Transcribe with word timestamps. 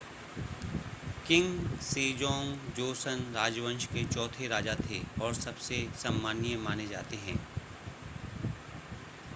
king 1.27 1.77
Sejong 1.81 2.73
Joseon 2.75 3.21
राजवंश 3.35 3.85
के 3.85 4.03
चौथे 4.05 4.47
राजा 4.47 4.75
थे 4.79 5.01
और 5.21 5.33
सबसे 5.33 5.83
सम्माननीय 6.03 6.57
माने 6.57 6.87
जाते 6.87 7.17
हैं 7.17 7.37